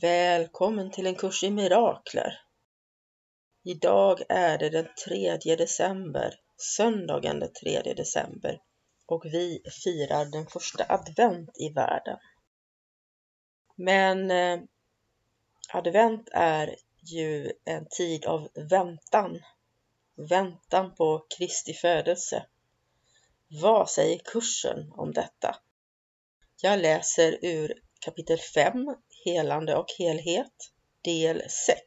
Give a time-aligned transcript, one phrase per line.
[0.00, 2.40] Välkommen till en kurs i mirakler.
[3.64, 8.62] Idag är det den 3 december, söndagen den 3 december
[9.06, 12.18] och vi firar den första advent i världen.
[13.76, 14.60] Men eh,
[15.72, 19.42] advent är ju en tid av väntan,
[20.14, 22.46] väntan på Kristi födelse.
[23.62, 25.56] Vad säger kursen om detta?
[26.62, 31.80] Jag läser ur kapitel 5 helande och helhet, del 6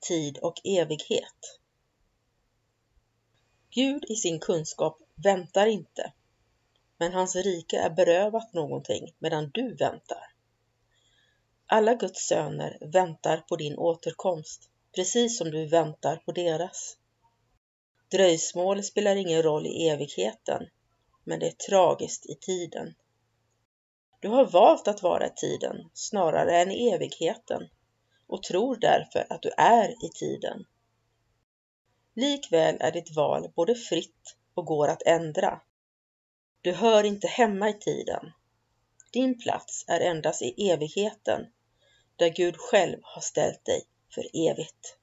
[0.00, 1.60] Tid och evighet.
[3.70, 6.12] Gud i sin kunskap väntar inte,
[6.98, 10.32] men hans rike är berövat någonting medan du väntar.
[11.66, 16.96] Alla Guds söner väntar på din återkomst, precis som du väntar på deras.
[18.10, 20.68] Dröjsmål spelar ingen roll i evigheten,
[21.24, 22.94] men det är tragiskt i tiden.
[24.22, 27.68] Du har valt att vara i tiden snarare än i evigheten
[28.26, 30.64] och tror därför att du är i tiden.
[32.14, 35.60] Likväl är ditt val både fritt och går att ändra.
[36.60, 38.32] Du hör inte hemma i tiden.
[39.12, 41.46] Din plats är endast i evigheten,
[42.16, 43.82] där Gud själv har ställt dig
[44.14, 44.98] för evigt.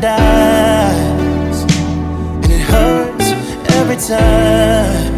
[0.00, 1.62] paradise,
[2.42, 3.32] and it hurts
[3.74, 5.14] every time.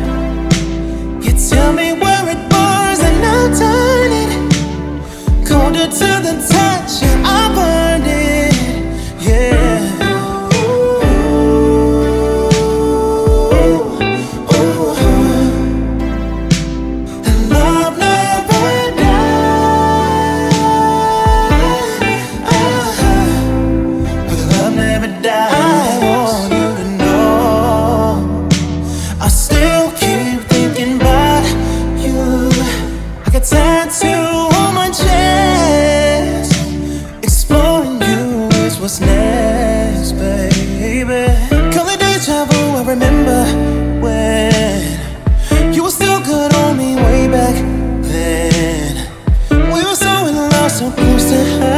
[1.23, 6.76] You tell me where it was, and I'll turn it colder to the time.
[39.37, 41.27] yes, baby.
[41.73, 43.41] Call it deja vu, I remember
[44.05, 47.57] when you were still good on me way back
[48.13, 48.93] then.
[49.51, 51.76] We were so in love, so close to high.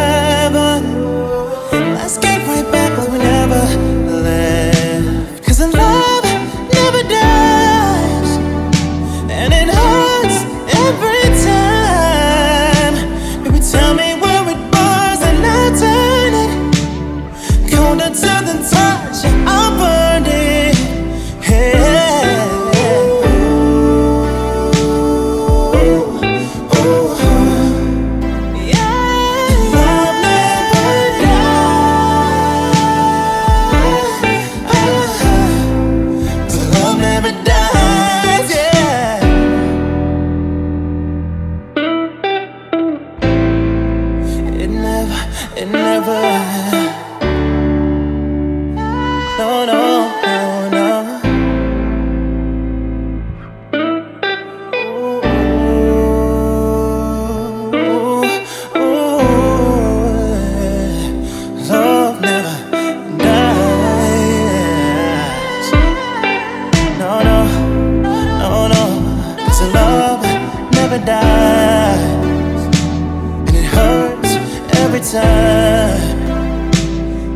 [71.05, 72.77] Paradise,
[73.47, 74.37] and it hurts
[74.79, 76.19] every time.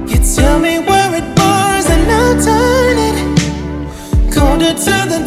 [0.08, 5.20] You tell me where it was, and I'll turn it colder to the